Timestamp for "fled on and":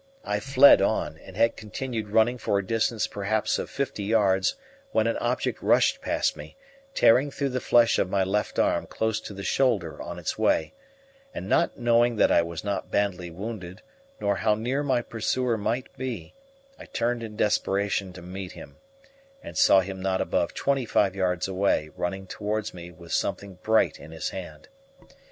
0.39-1.37